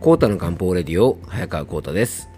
[0.00, 2.28] コータの漢方レディオ早川コータです。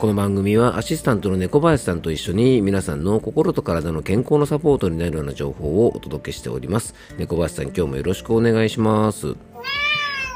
[0.00, 6.96] この番組はアシスタントの猫林さんと一緒に皆さんの心と体の健康のサポートになるような情報をお届けしております。
[7.16, 9.36] 猫林さん今日もよろしくお願いします。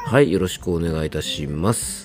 [0.05, 2.04] はいよろしくお願いいたします。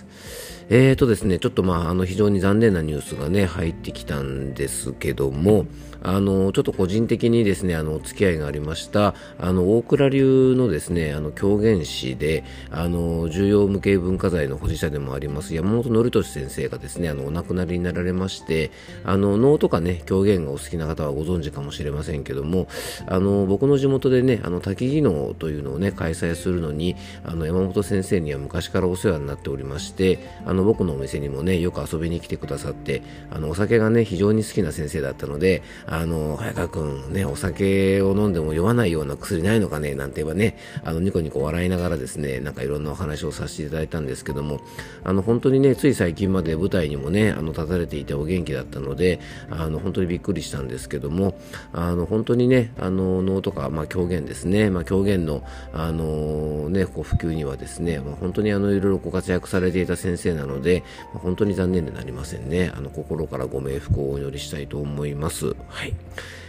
[0.73, 5.67] えーとですねちょっとまああの非常に残念なニュースがね入ってきたんですけども
[6.03, 18.71] あのちょっと個人的にですねあのお付き合いがありましたあの大倉流のですねあの狂言師であの重要無形文化財の保持者でもあります山本則俊先生がですねあのお亡くなりになられまして
[19.05, 22.67] あの能とかね狂言がお好きな方はご存知かもしれませんけども
[23.07, 44.61] あの僕の地元でねあの滝技能というのをね開催するのにあの山本先生には昔からお世話になっておりましてあの僕のお店にもねよく遊びに来てくださってあのお酒がね非常に好きな先生だったのであの、早川くん、ね、お酒を飲んでも酔わないような薬ないのかね、なんて言えばね、あの、ニコニコ笑いながらですね、なんかいろんなお話をさせていただいたんですけども、
[45.05, 49.21] あの、本当にね、つい最近まで舞台にもね、あの、立たれていてお元気だったので、
[49.51, 51.35] あの、本当にびっくりしたんですけども、
[51.73, 55.43] あの、本当にね、あの、能とか、まあ、狂言ですね、まあ、狂言の、
[55.73, 60.83] あの、ね、こう、普及にはですね、まあ、本当にあの、いろいろご活躍されていた先生なのでので、
[61.15, 62.73] まあ、本当に残念でなりませんね。
[62.77, 65.55] あの、心からご冥福をお祈りしたいと思います。
[65.69, 65.95] はい。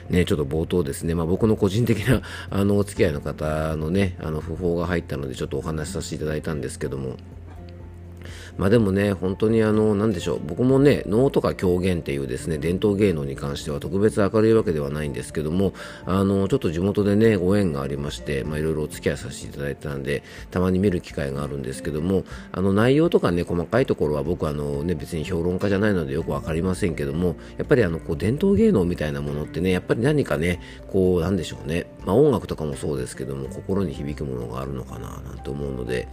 [0.09, 7.15] ね、ちょっと冒頭ですね、まあ、僕の個人的なあのお付き合いの方のね、あの訃報が入ったので、ちょっとお話しさせていただいたんですけども、
[8.57, 15.73] まあでもね、本当にあの、なんでしょう、僕もね、能とか狂言っていうですね、伝統芸能に関しては特別明るいわけではないんですけども、
[16.05, 36.07] あの、ちょっと地元でね、ご縁がありまして、まあいろいろお付き合いさせていただいたんで、たまに見る機会があるんですけども、あの、内容とかね、細かいところは僕あのね、別に評論家じゃないのでよくわかりませんけども、やっぱりあの、こう、伝統芸能みたいなものってね、やっぱり何かね、こう、なんでしょうね、まあ音楽とかもそうですけども、心に響くものがあるのかな、なんて思うので、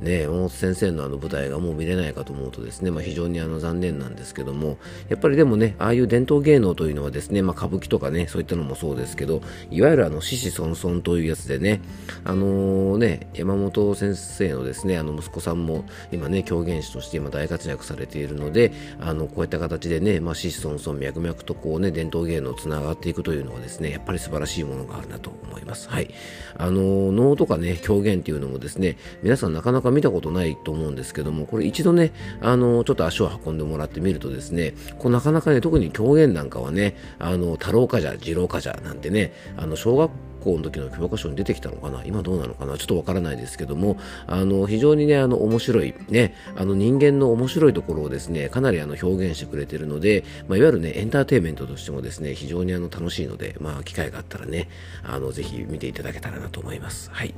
[0.00, 11.80] ね、山本先生のあの舞台がもう見れないかと思うとですね、まあ、非常にあの残念なんですけども、やっぱりでもね、ああいう伝統芸能というのはですね、まあ、歌舞伎とかね、そういったのもそうですけど、いわゆるあの、獅子孫孫というやつでね、
[12.24, 25.88] あのー、ね、山本先生のですね、あの息子さんも今ね、狂言師として今大活躍されているので、あの、こういった形でね、まあ、獅子孫孫脈々とこうね、伝統芸能つながっていくというのはですね、やっぱり素晴らしいものがあるなと思います。
[25.88, 26.10] はい。
[26.56, 40.14] あの、能とかね、狂言っていうのもですね、皆さんなかなか見たことないと思うんですけども、これ一度ね、あの、ちょっと足を運んでもらってみるとですね、こうなかなかね、特に狂言なんかはね、あの、太郎冠者、二郎冠者なんてね、あの、小学校
[40.52, 42.04] の時の教科書に出てきたのかな？
[42.04, 42.78] 今どうなのかな？
[42.78, 54.68] ちょっとわからないですけども、あの、非常にね、あの、面白い、ね、あの、人間の面白いところをですね、かなりあの、表現してくれてるので、まあ、いわゆるね、エンターテイメントとしてもですね、非常にあの、楽しいので、まあ、機会があったらね、
[55.02, 57.10] あの、ぜひ見ていただけたらなと思います。
[57.12, 57.34] はい。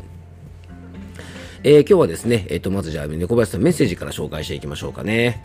[1.62, 5.42] えー、今日はですね、えっ、ー、と、まずじゃあ、猫林さんメッセージから紹介していきましょうかね。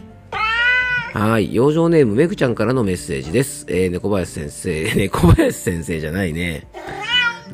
[1.14, 1.54] はい。
[1.54, 3.66] 養生ネーム、めぐちゃんからのメッセージです。
[3.68, 6.68] えー、猫林先生、 猫林先生じゃないね。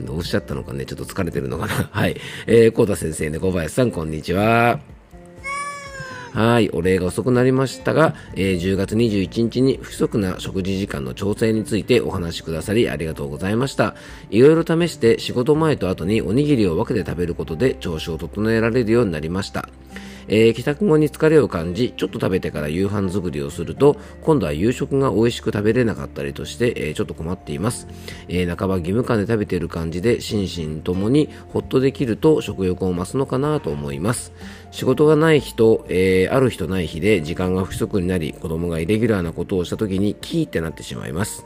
[0.03, 0.85] どうしちゃったのかね。
[0.85, 1.89] ちょっと疲れてるのかな。
[1.91, 2.17] はい。
[2.45, 4.79] えー、こうた先生、ね猫林さん、こんにちは。
[6.33, 6.69] はい。
[6.69, 13.95] お礼が遅くなりましたが、えー、10月21日に不規則な食事時間の調整についてお話しくださりありがとうございました。
[14.29, 19.69] いろいろ試して仕事前と後におにぎりを分けて食べることで調子を整えられるようになりました。
[20.27, 27.87] えー、帰宅後に疲れを感じ、ちょっと食べてから夕飯作りをすると、今度は夕食が美味しく食べれなかったりとして、えー、ちょっと困っています。
[28.27, 34.33] えー、半ば義務感で食べている感じで、心身ともにほっとできると食欲を増すのかなと思います。
[34.71, 41.45] 仕事がない日と、えー、ある日とない日で時間が不足になり、子供がイレギュラーなことをした時にキーってなってしまいます。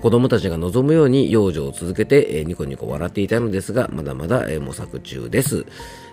[0.00, 5.66] 子供たちが望むように養生を続けて、えー、ニコニコ笑っていたのですが、まだまだ、えー、模索中です。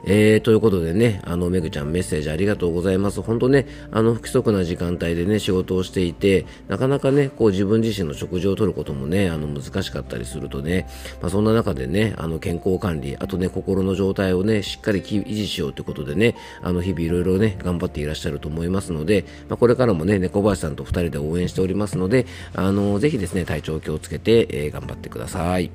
[0.03, 3.22] えー、ということでね、あの、めぐちゃんメッセージありがとうございます。
[3.22, 10.88] 本当ね、あの、不規則な時間帯でね、仕事をしていて、なかなかね、こう自分自身の食事をとることもね、あの、難しかったりするとね、
[11.21, 25.71] まあ、そんな中でね、あの、健康管理、あとね、心の状態をね、しっかり維持しようということでね、あの、日々いろいろね、頑張っていらっしゃると思いますので、まあ、これからもね、猫林さんと二人で応援しておりますので、あの、ぜひですね、体調を気をつけて、えー、頑張ってください。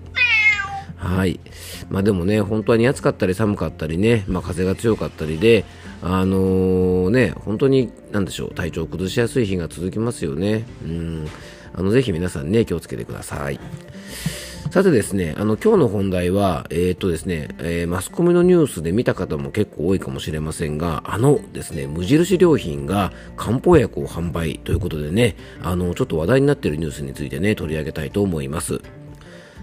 [0.96, 1.40] はい。
[1.90, 5.64] まあでもね、本当に暑かったり寒かったりね、まあ風が強かったりで、
[6.02, 10.64] あのー、ね、本当に、なんでしょう、体調を崩しやすい日が続きますよね。
[10.84, 11.28] うん。
[11.75, 13.60] あの、ぜひ皆さんね、気をつけてください。
[14.70, 28.81] さてですね、あの、今日の本題は、えー、っとですね、えー、マスコミのニュースで見た方も結構多いかもしれませんが、あのですね、無印良品が漢方薬を販売ということでね、あの、ちょっと話題になっているニュースについてね、取り上げたいと思います。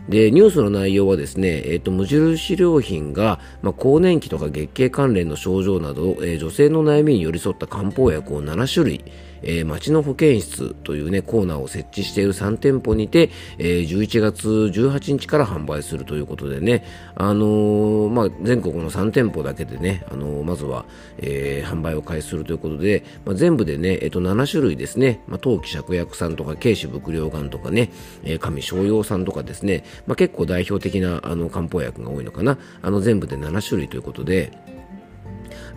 [0.09, 9.05] で、ニュースの内容はですね、えっ、と、無印良品が、まあ、更年期とか月経関連の症状など、えー、女性の悩みに寄り添った漢方薬を7種類、
[9.43, 16.85] えー、町の保健室というね、コーナーを設置している3店舗にて、えー、11月18日から販売するということでね、
[17.15, 20.85] あのー、まあ、全国の3店舗だけでね、あのー、まずは、
[21.17, 27.91] えー、販売を開始するということで、まあ、全部でね、えっ、と、7種類ですね、まあ、陶器芍薬さんとか、軽視伏量丸とかね、
[28.23, 34.51] えー、上昇陽さんとかですね、まあ、結構代表的なあの漢方薬が多いのかな、あの全部で7種類ということで、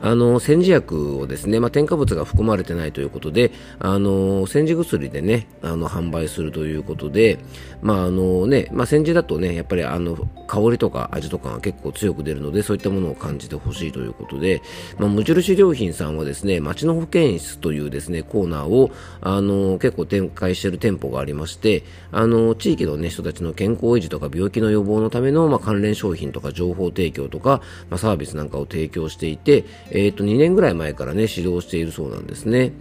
[0.01, 7.39] あの煎じ薬をですね、まあ、添加物が含まれてないということで、あの煎じ薬でね、あの販売するということで、
[7.83, 10.17] まああのね、まあ、煎じだとね、やっぱりあの
[10.47, 14.63] 香りとか味とかが結構強く出るので、そういったものを感じてほしいということで、
[14.99, 18.91] まあ、無印良品さんはですね、町の保健室というですね、コーナーを
[19.21, 32.73] あの結構展開している店舗がありまして、あの地域の、ね、人たちの健康維持とか病気の予防のための、まあ、関連商品とか情報提供とか、まあ、サービスなんかを提供していて、え、ー、と、2年ぐらい前からね、指導しているそうなんですね。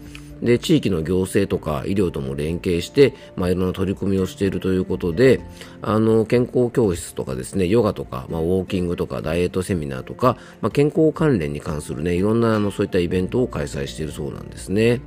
[0.41, 5.41] で、地域の行政とか医療とも連携して、まあ、いろんな取り組みをしているということで、
[5.81, 15.01] あの、健康教室とかですね、ヨガとか、まあ、ウォーキングとか、ダイエットセミナーとか、まあ、健康関連に関するね、いろんな、あの、そういったイベントを開催しているそうなんですね。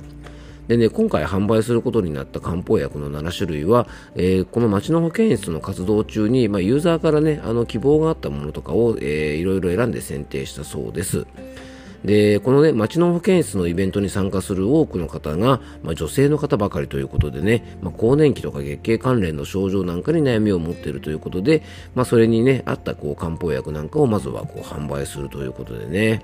[0.67, 11.25] でね、今回販売することになった漢方薬の7種類は、えー、この町の保健室の活動中に、まあ、ユーザーからね、あの希望があったものとかを、えー、いろいろ選んで選定したそうです。
[12.03, 21.63] でこのね町の保健室のイベントに参加する多くの方が、まあ、女性の方ばかりということでね、まあ、更年期とか月経関連の症状なんかに悩みを持っているということで、
[21.95, 26.23] まあ、それにね合ったこう漢方薬なんかをまずはこう販売するということでね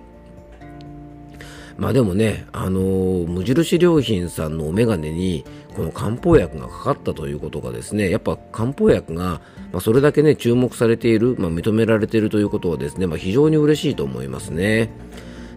[1.78, 5.44] まあでもね、あのー、無印良品さんのお眼鏡に
[5.76, 9.42] この漢方薬がかかったということがですね、やっぱ漢方薬が、
[9.74, 14.90] まあ、それだけね、注目されている、まあ、認められているということはですね、まあ、非常に嬉しいと思いますね。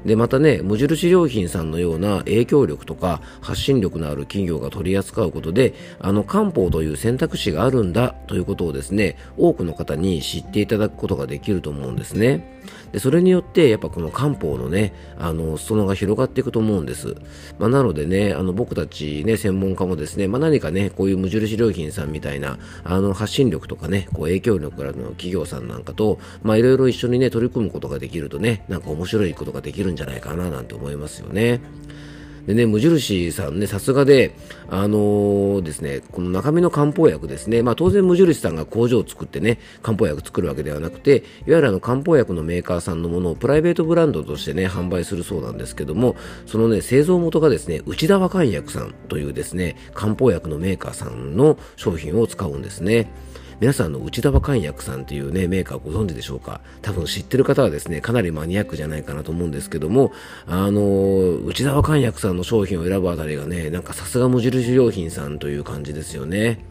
[0.08, 12.58] でまたね無印良品さんのような影響力とか発信力のある企業が取り扱うことであの漢方という選択肢があるんだということをですね多くの方に知っていただくことができると思うんですね。
[12.92, 17.16] でそれによってやっぱこの漢方のねあの裾野が広がっていくと思うんです、
[17.58, 31.60] まあ、なのでねあの僕たちね専門家もですね、まあ、何かねこういう無印良品さんみたいなあの発信力とかねこう影響力あるの企業さんなんかとまあいろいろ一緒にね取り組むことができるとねなんか面白いことができるんじゃじゃないかななんて思いますよね。
[32.46, 34.34] でね、無印さんね、さすがで、
[34.70, 41.16] あのー、ですね、この中身の漢方薬ですね、まあ当然無印さんが工場を作ってね、漢方薬作るわけではなくて、
[41.46, 46.16] いわゆるあの漢方薬のメーカーさんのものをプライベートブランドとしてね、販売するそうなんですけども、
[46.46, 53.10] そのね、製造元がですね、内田和漢薬さんというですね、漢方薬のメーカーさんの商品を使うんですね。
[53.60, 56.60] 皆さんの内田和漢薬さんというね、メーカーご存知でしょうか？
[56.80, 60.12] 多分知ってる方はですね、かなりマニアックじゃないかなと思うんですけども、
[60.46, 66.64] あの、内田和漢薬さんの商品を選ぶあたりがね、なんかさすが無印良品さんという感じですよね。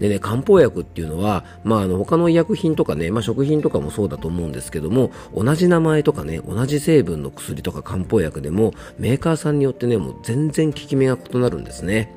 [0.00, 12.12] でね、漢方薬っていうのは、まあ、あの、他の医薬品とかね、まあ、食品とかもそうだと思うんですけども、同じ名前とかね、同じ成分の薬とか漢方薬でも、メーカーさんによってね、もう全然効き目が異なるんですね。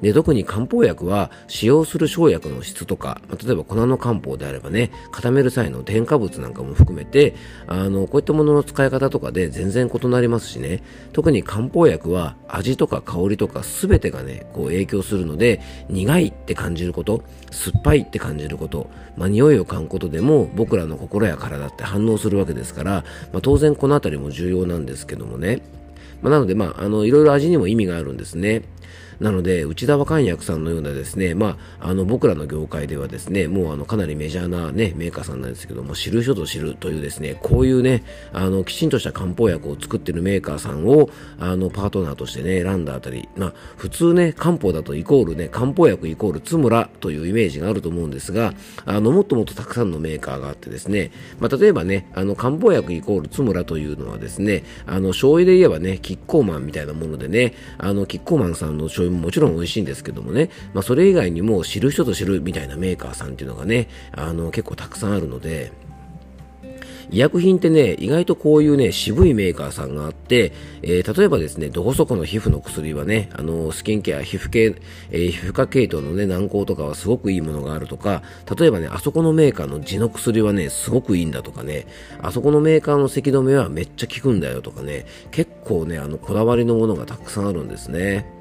[0.00, 7.34] で、特に漢方薬は使用する生薬の質とか、まあ、例えば粉の漢方であればね、固める際の添加物なんかも含めて、
[7.66, 25.62] あの、こういったものの使い方とかで全然異なりますしね、特に漢方薬は味とか香りとか全てがね、こう影響するので、苦いって感じること、酸っぱいって感じること、まあ、匂いを嗅ぐことでも僕らの心や体って反応するわけですから、まあ、当然このあたりも重要なんですけどもね、
[26.22, 28.62] まあ、なので、まあ、あの、いろいろ味にも意味があるんですね。
[29.20, 51.10] なので、内田和漢薬さんのようなですね、まあ、あの、僕らの業界ではですね、もうあの、かなりメジャーなね、メーカーさんなんですけども、知る人ぞ知るというですね、こういうね、あの、きちんとした漢方薬を作ってるメーカーさんを、あの、パートナーとしてね、選んだあたり、まあ、普通ね、漢方だとイコールね、漢方薬イコール津村というイメージがあると思うんですが、あの、もっともっとたくさんのメーカーがあってですね、
[51.40, 65.72] まあ、例えばね、あの、漢方薬イコール津村というのはですね、あの、醤油で言えばね、キッコーマンみたいなものでね、あの、キッコーマンさんの醤油ももちろん美味しいんですけどもね、まあ、それ以外にも知る人ぞ知るみたいなメーカーさんっていうのがね、あの、結構たくさんあるので、
[67.10, 74.74] 医薬品ってね、意外とこういうね、渋いメーカーさんがあって、えー、例えばですね、どこそこの皮膚の薬はね、あの、スキンケア、皮膚系、
[75.10, 78.22] えー、皮膚科系統のね、軟膏とかはすごくいいものがあるとか、
[78.58, 81.86] 例えばね、あそこのメーカーの地の薬はね、すごくいいんだとかね、
[82.20, 88.37] あそこのメーカーの咳止めはめっちゃ効くんだよとかね、結構ね、あの、こだわりのものがたくさんあるんですね。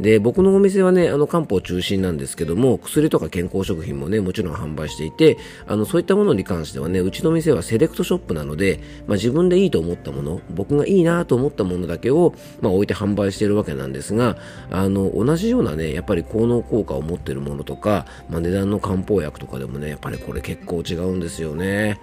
[0.00, 14.38] で、僕のお店はね、あの、漢方中心なんですけども、薬とか健康食品もね、もちろん販売していて、あの、そういったものに関してはね、うちの店はセレクトショップなので、まあ、自分でいいと思ったもの、僕がいいなと思ったものだけを、まあ、置いて販売しているわけなんですが、
[14.70, 22.00] あの、同じようなね、やっぱり効能効果を持っているものとか、まあ、値段の漢方薬とかでもね、やっぱりこれ結構違うんですよね。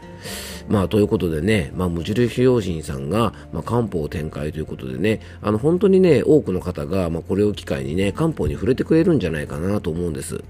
[0.68, 10.44] まあ、ということでね、まあ、無印良品さんが、まあ、漢方を展開ということでね、あの、本当にね、多くの方が、まあ、これを機会ににね、漢方に触れてくれるんじゃないかなと思うんです。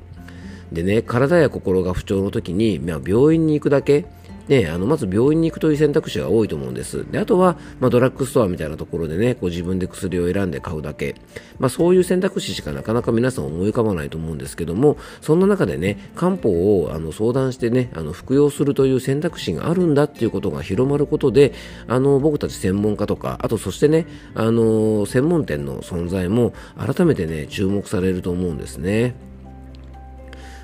[0.71, 4.05] でね、体や心が不調の時に、まあ、病院に行くだけ、
[4.47, 7.05] ね、あのまず病院に行くという選択肢が多いと思うんです。
[7.11, 11.15] であとは、まあ、ドラッグストアみたいなところでね、こう自分で薬を選んで買うだけ、
[11.59, 21.53] まあ、そういう選択肢しかなかなか皆さん思い浮かばないと思うんですけども、そんな中でね、漢方をあの相談してね、あの服用するという選択肢があるんだっていうことが広まることで、
[21.87, 29.15] あの僕たち専門家とか、あとそしてね、あの専門店の存在も改めてね、注目されると思うんですね。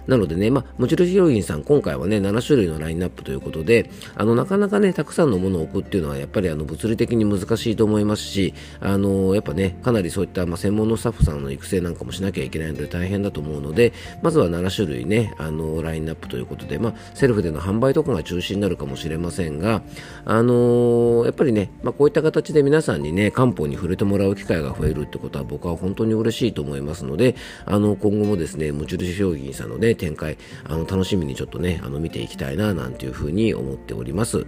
[0.07, 19.81] なのでね、まあ、もちろん良品さん、今回はね、7種類のラインナップということで、あの、なかなかね、たくさんのものを置くっていうのは、やっぱりあの、物理的に難しいと思いますし、あの、やっぱね、かなりそういった、まあ、専門のスタッフさんの育成なんかもしなきゃいけないので大変だと思うので、まずは7種類ね、あの、ラインナップということで、まあ、セルフでの販売とかが中心になるかもしれませんが、
[20.25, 34.45] あのやっぱりね、まあ、こういった形で皆さんにね、漢方に触れてもらう機会が増えるってことは僕は本当に嬉しいと思いますので、あの、今後もですね、無印良品さんのね、展開、あの楽しみにちょっとね、あの見ていきたいななんていうふうに思っております。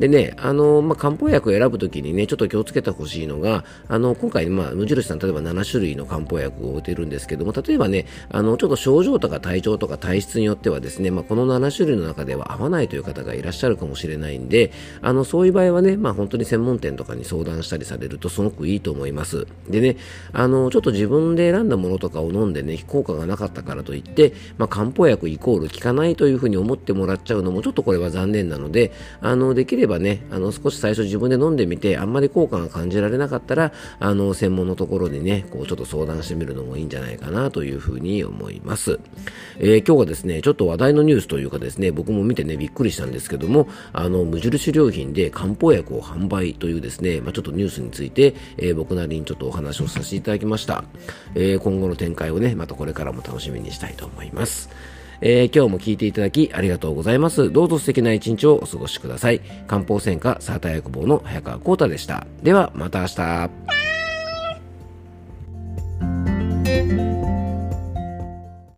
[0.00, 19.46] でね、あの、まあ、漢方薬を選ぶときにね、ちょっと気をつけてほしいのが、あの、今回、まあ、無印さん、例えば7種類の漢方薬を置いてるんですけども、例えばね、あの、ちょっと症状とか体調とか体質によってはですね、まあ、この7種類の中では合わないという方がいらっしゃるかもしれないんで、あの、そういう場合はね、まあ、本当に専門店とかに相談したりされるとすごくいいと思います。
[19.68, 19.98] でね、
[20.32, 39.00] あの、ちょっと自分で選んだものとかを飲んでね、効果がなかったからといって、まあ、漢方薬イコール効かないというふうに思ってもらっちゃうのもちょっとこれは残念なので、あの、できればね、あの、少し最初自分で飲んでみて、あんまり効果が感じられなかったら、あの、専門のところにね、こう、ちょっと相談してみるのもいいんじゃないかなというふうに思います。
[39.58, 50.84] えー、今日はですね、ちょっと話題のニュースというかですね、僕も見てね、びっくりしたんですけども、あの、無印良品で漢方薬を販売というですね、まあ、ちょっとニュースについて、えー、僕なりにちょっとお話をさせていただきました。
[51.34, 54.68] えー、今後の展開をね、またこれからも楽しみにしたいと思います。
[55.20, 57.52] えー、今日も聞いていただきありがとうございます。
[57.52, 59.40] どうぞ素敵な一日をお過ごしください。
[59.66, 62.26] 漢方専科サーター薬房の早川幸太でした。
[62.42, 63.50] では、また明日。